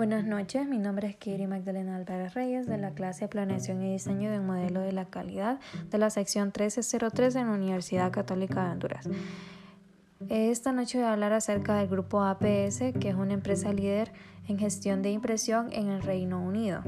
[0.00, 3.92] Buenas noches, mi nombre es Kiri Magdalena Álvarez Reyes de la clase de Planeación y
[3.92, 8.64] Diseño de un Modelo de la Calidad de la sección 1303 en la Universidad Católica
[8.64, 9.10] de Honduras.
[10.30, 14.10] Esta noche voy a hablar acerca del grupo APS, que es una empresa líder
[14.48, 16.82] en gestión de impresión en el Reino Unido.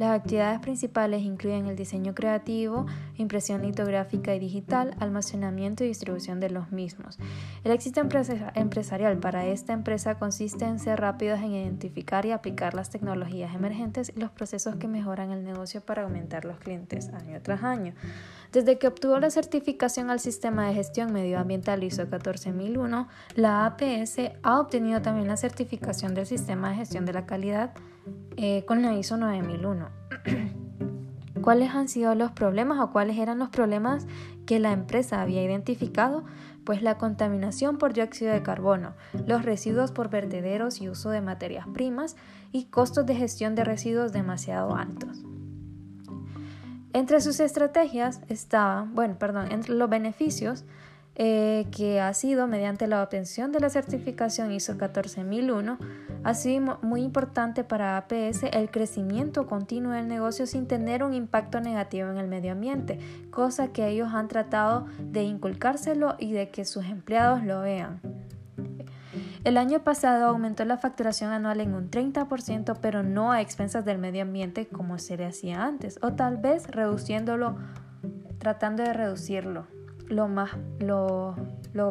[0.00, 2.86] Las actividades principales incluyen el diseño creativo,
[3.18, 7.18] impresión litográfica y digital, almacenamiento y distribución de los mismos.
[7.64, 12.88] El éxito empresarial para esta empresa consiste en ser rápidos en identificar y aplicar las
[12.88, 17.62] tecnologías emergentes y los procesos que mejoran el negocio para aumentar los clientes año tras
[17.62, 17.92] año.
[18.52, 24.60] Desde que obtuvo la certificación al sistema de gestión medioambiental ISO 14001, la APS ha
[24.60, 27.74] obtenido también la certificación del sistema de gestión de la calidad
[28.66, 29.88] con la ISO 9001.
[31.42, 34.06] ¿Cuáles han sido los problemas o cuáles eran los problemas
[34.46, 36.24] que la empresa había identificado?
[36.64, 38.94] Pues la contaminación por dióxido de carbono,
[39.26, 42.16] los residuos por vertederos y uso de materias primas
[42.52, 45.24] y costos de gestión de residuos demasiado altos.
[46.92, 50.64] Entre sus estrategias estaban, bueno, perdón, entre los beneficios
[51.16, 55.76] eh, que ha sido mediante la obtención de la certificación ISO 14001,
[56.22, 61.60] ha sido muy importante para APS el crecimiento continuo del negocio sin tener un impacto
[61.60, 62.98] negativo en el medio ambiente,
[63.30, 68.00] cosa que ellos han tratado de inculcárselo y de que sus empleados lo vean.
[69.42, 73.98] El año pasado aumentó la facturación anual en un 30%, pero no a expensas del
[73.98, 77.56] medio ambiente como se le hacía antes, o tal vez reduciéndolo,
[78.38, 79.79] tratando de reducirlo
[80.10, 81.36] lo más, lo,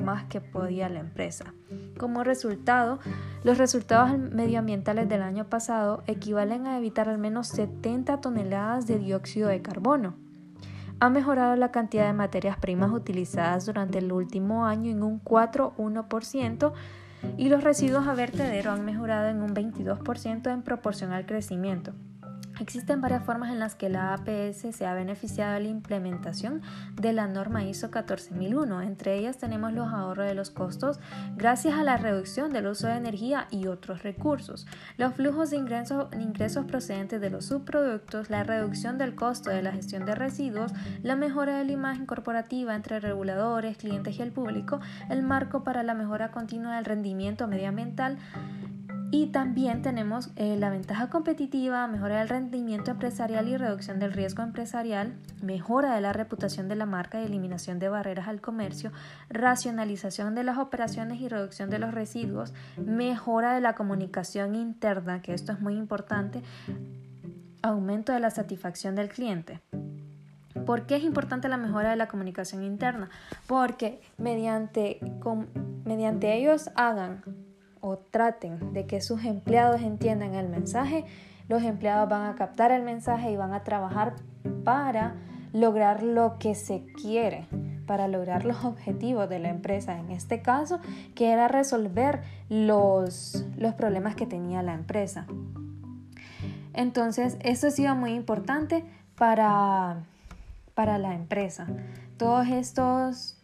[0.02, 1.54] más que podía la empresa.
[1.98, 3.00] Como resultado,
[3.44, 9.50] los resultados medioambientales del año pasado equivalen a evitar al menos 70 toneladas de dióxido
[9.50, 10.16] de carbono.
[11.00, 16.74] Ha mejorado la cantidad de materias primas utilizadas durante el último año en un 4,1%
[17.38, 21.94] y los residuos a vertedero han mejorado en un 22% en proporción al crecimiento.
[22.60, 26.62] Existen varias formas en las que la APS se ha beneficiado de la implementación
[26.96, 28.82] de la norma ISO 14001.
[28.82, 31.00] Entre ellas tenemos los ahorros de los costos
[31.38, 34.68] gracias a la reducción del uso de energía y otros recursos,
[34.98, 40.06] los flujos de ingresos, procedentes de los subproductos, la reducción del costo de la gestión
[40.06, 45.24] de residuos, la mejora de la imagen corporativa entre reguladores, clientes y el público, el
[45.24, 48.18] marco para la mejora continua del rendimiento medioambiental,
[49.12, 54.44] y también tenemos eh, la ventaja competitiva, mejora del rendimiento empresarial y reducción del riesgo
[54.44, 58.92] empresarial, mejora de la reputación de la marca y eliminación de barreras al comercio,
[59.30, 65.34] racionalización de las operaciones y reducción de los residuos, mejora de la comunicación interna, que
[65.34, 66.44] esto es muy importante,
[67.64, 69.60] aumento de la satisfacción del cliente.
[70.68, 73.10] ¿Por qué es importante la mejora de la comunicación interna?
[73.48, 75.00] Porque mediante,
[75.84, 77.24] mediante ellos hagan
[77.82, 81.06] o traten de que sus empleados entiendan el mensaje,
[81.48, 84.16] los empleados van a captar el mensaje y van a trabajar
[84.64, 85.16] para
[85.54, 87.48] lograr lo que se quiere,
[87.88, 90.80] para lograr los objetivos de la empresa, en este caso,
[91.16, 95.26] que era resolver los, los problemas que tenía la empresa.
[96.74, 98.86] Entonces, esto ha sido muy importante
[99.16, 100.04] para,
[100.76, 101.68] para la empresa.
[102.18, 103.40] Todos estos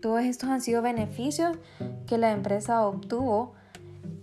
[0.00, 1.58] todos estos han sido beneficios
[2.08, 3.52] que la empresa obtuvo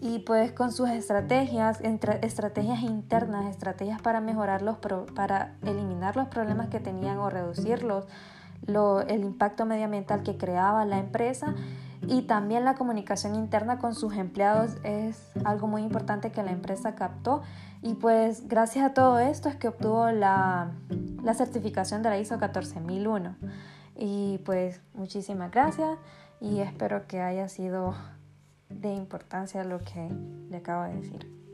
[0.01, 4.77] y pues con sus estrategias, estrategias internas, estrategias para mejorar los
[5.15, 8.05] para eliminar los problemas que tenían o reducirlos,
[8.67, 11.53] el impacto medioambiental que creaba la empresa
[12.07, 16.95] y también la comunicación interna con sus empleados es algo muy importante que la empresa
[16.95, 17.41] captó
[17.81, 20.71] y pues gracias a todo esto es que obtuvo la,
[21.23, 23.35] la certificación de la ISO 14001.
[23.97, 25.97] Y pues muchísimas gracias
[26.39, 27.95] y espero que haya sido
[28.69, 30.09] de importancia lo que
[30.49, 31.44] le acabo de decir.